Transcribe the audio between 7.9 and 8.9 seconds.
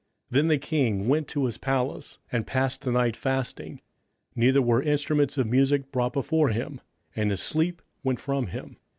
went from him.